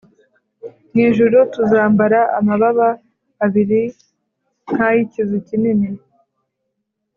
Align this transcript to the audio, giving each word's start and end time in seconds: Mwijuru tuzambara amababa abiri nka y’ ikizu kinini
Mwijuru 0.91 1.35
tuzambara 1.53 2.19
amababa 2.39 2.89
abiri 3.45 3.81
nka 4.71 4.87
y’ 4.95 4.97
ikizu 5.05 5.37
kinini 5.47 5.89